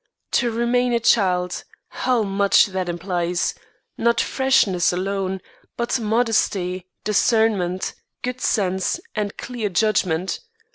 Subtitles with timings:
[0.31, 1.63] To remain a child!
[1.89, 3.53] How much that implies,
[3.99, 5.41] not freshness alone,
[5.77, 7.93] but modesty, discernment,
[8.23, 10.39] good sense, and clear judgment!